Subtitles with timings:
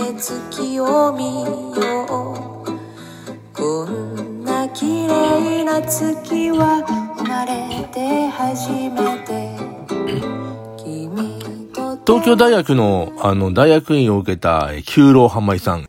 [0.00, 2.72] て月を見よう。
[3.52, 6.82] こんな綺麗な月は
[7.18, 9.60] 生まれて初めて。
[12.06, 15.88] 東京大学の、あの、大学院を受けた、え旧老浜井さん、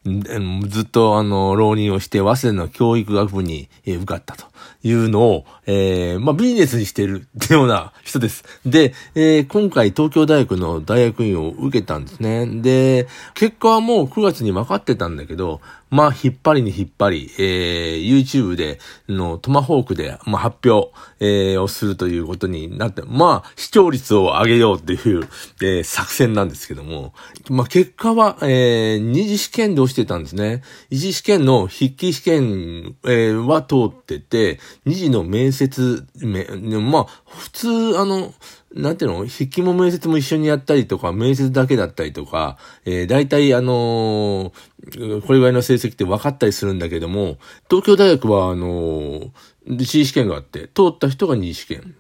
[0.68, 4.51] ずっと、あの、浪人をして、早稲田の教育学部に、受かったと。
[4.84, 8.44] いうのを、えー、まあ、ビジネスにしているような 人です。
[8.66, 12.46] で、えー今回東京大学の大学院を受けたんですね。
[12.46, 25.28] で、結果はもう9月に分かってたんだけど、まあ、引っ張りに引っ張り、えー、YouTube で、の、トマホークで、まあ、発表、えーをするということになって、まあ、視聴率を上げようっていう、
[25.62, 27.14] えー作戦なんですけども、
[27.50, 30.64] まあ、結果は、えー二次試験で落ちてたんですね。
[30.90, 37.68] 一次試験の筆記試験、えーは通ってて、二次の面接、め、まあ、普通、
[38.00, 38.34] あの、
[38.74, 39.26] なんていうの？
[39.28, 47.38] 筆記も面接も一緒にやったりとか、面接だけだったりとか、えー、大体あのーこれぐらいの成績って分かったりするんだけども、
[47.70, 49.32] 東京大学はあのー、
[49.68, 51.96] 一次試験があって、通った人が二次試験。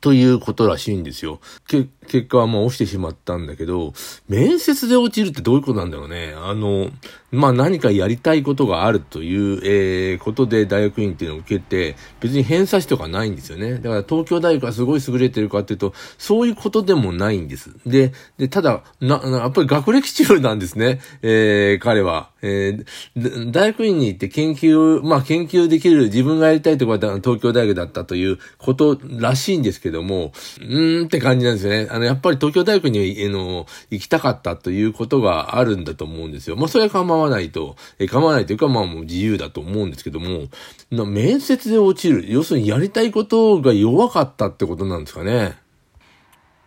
[0.00, 1.40] ということらしいんですよ。
[1.68, 3.92] け、結果はもう落ちてしまったんだけど、
[4.28, 6.34] 面接で落ちるってどういうことなんだろうね。
[6.36, 6.90] あの、
[7.30, 13.74] まあ、何かやりたいことがあるという、えー、ことで大学院っていうのを受けて、別に偏差値とかないんですよね。
[13.76, 17.74] だから東京大学がすごい優れてるかっていうと、そういうことでもないんです。
[17.86, 21.00] で、で、ただ、な、やっぱり学歴中なんですね。
[21.22, 22.30] えー、彼は。
[22.42, 31.88] えー、大学院に行って研究、まあ研究できる自分がやりたいところは東京大学だったということらしいんですけども、うーんって感じなんですよね。
[31.92, 36.56] あの、やっぱり東京大学に、あの、行きたかったということがあるんだと思うんですよ。
[36.56, 40.48] まあそれは構わないと、え構わないというかまあもう自由だと思うんですけども、
[40.90, 42.24] 面接で落ちる。
[42.28, 45.56] 要するにやりたいことが弱かったってことなんですかね。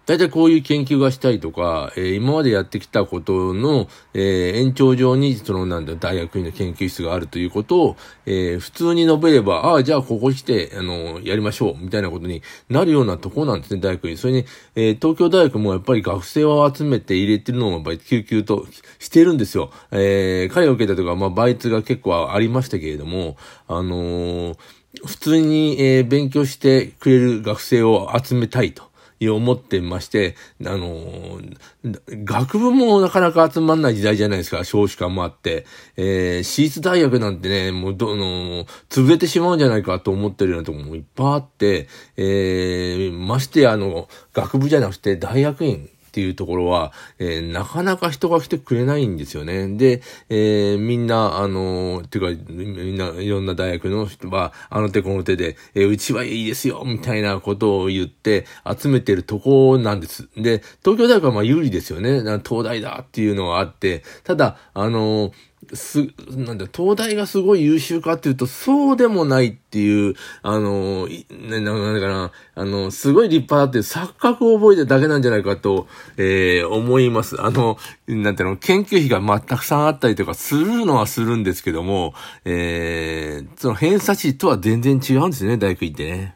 [0.06, 7.98] 大体こういう研究がしたいとか、えー今までやってきたことの、えー延長上に、そのなんだ、大学院の研究室があるということを、
[8.28, 14.18] えー普通に述べれば、ああ、じゃあここ来て、あの、やりましょう、みたいなことになるようなとこなんですね、大学院。
[14.18, 18.68] それに、えー東京大学もやっぱり学生を集めて入れてるのも、やっぱり救急と
[19.00, 19.72] してるんですよ。
[19.92, 23.38] えー彼を受けたとか、まあ、倍率が結構ありましたけれども、
[23.68, 24.58] あのー
[25.06, 28.95] 普通に、えー勉強してくれる学生を集めたいと。
[29.22, 31.40] 思ってまして、あの
[31.84, 35.66] 学部もなかなか集まんない時代じゃないですか、少子化もあって。
[35.98, 41.88] えー私立大学なんてね、もうどの、潰れてしまうんじゃないかと思ってるようなところもいっぱいあって、
[42.18, 49.68] えーましてや、あの、学部じゃなくて大学院っていうところは、えーなかなか人が来てくれないんですよね。
[49.76, 58.46] で、えーみんな、あのー、ていうか、みんな、いろんな大学の人は、あの手この手で、えーうちはいいですよ、みたいなことを言って、
[58.80, 60.30] 集めてるとこなんです。
[60.38, 62.22] で、東京大学はまあ有利ですよね。
[62.48, 77.42] 東大だっていうのがあって、ただ、あのーす、なんだ、東大がすごい優秀かっていうと、そうでもないっていう、あの、いな、ななんかな、あの、すごい立派だっていう錯覚を覚えてるだけなんじゃないかと、えー思います。
[77.42, 77.78] あの、
[78.08, 86.36] なんていうの、研究費がまたくさんあったりとかするのはするんですけども、えーその偏差値とは全然違うんですね、大学院ってね。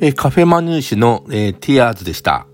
[0.00, 2.46] えカフェマヌーシュの、えー、ティアーズでした。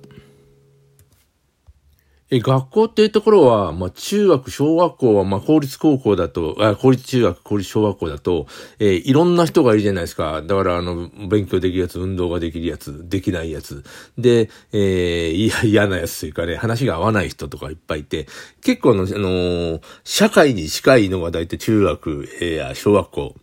[2.30, 8.46] え、学校っていうところは、まあ、中学、小学校は、まあ、公立高校だと、あ、公立中学、公立小学校だと、
[8.78, 10.40] えー、いろんな人がいるじゃないですか。
[10.40, 13.84] だから、あの、勉強できるやつ、運動ができるやつ、できないやつ。
[14.16, 18.26] で、えー、嫌なやつというかね、話が合わない人とかいっぱいいて、
[18.62, 23.34] 結構の、あのー、社会に近いのが大体中学、えー、小学校。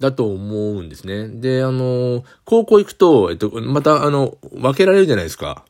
[0.00, 1.28] だと思うんですね。
[1.28, 5.64] で、あの、高校行くと、えっと、また、あの、分けられるじゃないですか。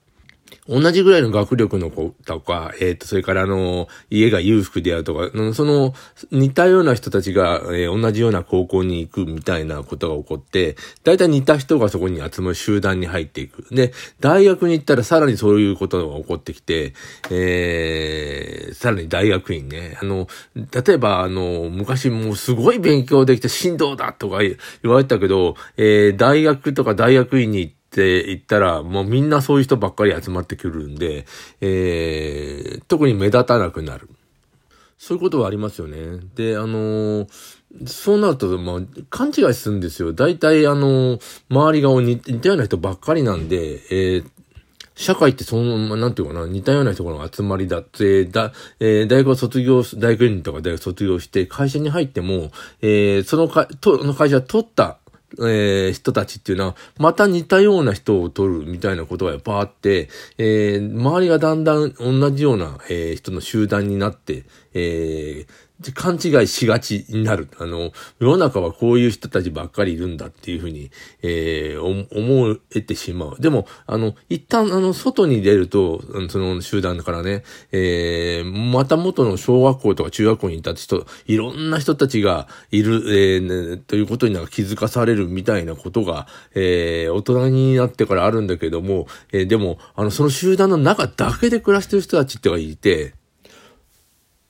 [0.69, 5.95] 同じぐらいの学力の子とか、えっ、ー、と、それからあの、家が裕福であるとか、その、
[6.31, 13.67] 似たような人たちが、えー、同じような高校に行くみたいなことが起こって、大体似た人がそこに集まる集団に入っていく。
[13.71, 16.95] で、大学に行ったらさらにそういうことが起こってきて、
[17.31, 31.25] えー、さらに大学院ね、あの、例えばあの、昔もうすごい勉強できて振動だとか言われたけど、えー、大学とか大学院に行って、って言ったら、もうみんなそういう人ばっかり集まってくるんで、
[31.63, 34.11] えー、特に目立たなくなる。
[34.99, 36.21] そういうことはありますよね。
[36.35, 37.29] で、あのー、
[37.87, 40.13] そうなると、まあ、勘違いするんですよ。
[40.13, 44.31] 大体、あのー、周りが似たような人ばっかりなんで、えー、
[44.95, 52.51] 社会ってその、なんていうかな、似たような人の集まりだって、だ、えー、大学を卒業、大学院とか大学卒業して、会社に入っても、
[52.83, 54.99] えー、そのか、と、の会社取った
[55.39, 64.45] えー、人たちっていうのは、また似たような人を取るみたいなことがやっぱあって、えー、周りがだんだん同じような、えー、人の集団になって、
[64.79, 67.49] えー、勘違いしがちになる。
[67.59, 70.91] あの、世の中はこういう人たちばっかりいるんだっていうふうに、
[71.23, 73.37] えー、思えてしまう。
[73.41, 77.43] でも、あの、一旦、あの、外に出ると、その集団からね、
[77.73, 93.15] えー、また元の小学校とか中学校にいた人、いろんな人たちがいる、えー、ね、ということになんか気づかされるみたいなことが、えー、大人になってからあるんだけども、えー、でも、あの、その集団の中だけで暮らしてる人たちってがいて、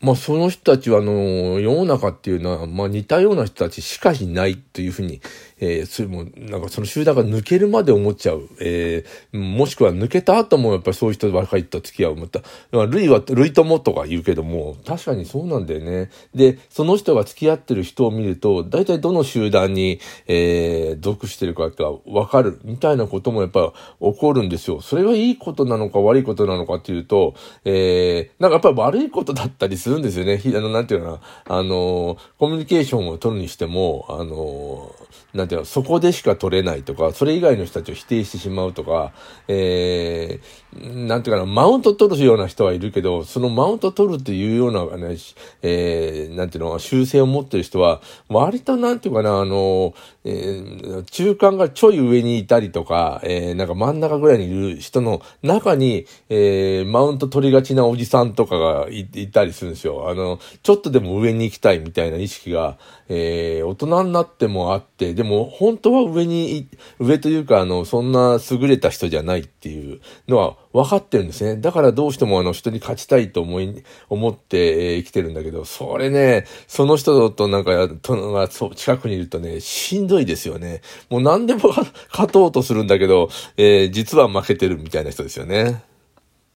[0.06, 5.20] まあその人たちはあの、世の中っていうのは、まあ似たような人たちしかいないというふうに、
[5.58, 8.48] えー、それも、なんかその集団が抜けるまで思っちゃう。
[8.60, 12.12] えー、もしくは抜けた後もやっぱりそういう人ばっかりと付き合う。
[12.16, 12.42] 思った。
[12.86, 16.10] 類は、類ともとか言うけども、確かにそうなんだよね。
[16.34, 24.80] で、その人が付き合ってる人を見ると、大体どの集団に、えー、属してるかがわかる、みたいなこともやっぱ起こるんですよ。
[24.80, 27.34] それがいいことなのか悪いことなのかっていうと、
[27.64, 30.40] えー、なんかやっぱり悪いことだったりするんですよね。
[30.44, 31.20] あの、なんていうかな、
[31.58, 34.94] あの、コミュニケーションを取るにしても、あの、
[35.34, 39.12] なんていうの、そこでしか取れないとか、それ以外の人たちを否定してしまうとか、
[39.48, 45.16] えー、なんていうかな、マウント取るような人はいるけど、そのマウント取るっていうようなね、
[45.62, 60.10] えー、なんていうの、習性を持ってる人は、割となんていうかな、あの、えー、中間がちょい上にいたりとか、えー、なんか真ん中ぐらいにいる人の中に、えー、マウント取りがちなおじさんとかがいたりするんですよ。
[60.10, 62.76] あの、ちょっとでも上に行きたいみたいな意識が、
[63.08, 71.60] えー、大人になってもあって、でも本当は上に、上というか、あの、そんな優れた人じゃないっていうのは分かってるんですね。
[71.60, 80.80] だからどうしてもあの人に勝ちたいと思い、思って、えー、生きてるんだけど、それね、その人となんか、とがそう近くにいるとね、しんどいですよね。
[81.08, 81.70] もう何でも
[82.10, 85.82] 勝とうとするんだけど、えー、実は負けてるみたいな人ですよね。